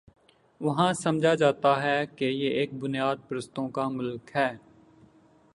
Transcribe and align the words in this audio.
وہاں 0.61 0.93
سمجھا 0.93 1.33
جاتا 1.35 1.83
ہے 1.83 2.05
کہ 2.15 2.25
یہ 2.25 2.49
ایک 2.49 2.73
بنیاد 2.73 3.15
پرستوں 3.27 3.69
کا 3.69 3.89
ملک 3.89 4.35
ہے۔ 4.35 4.49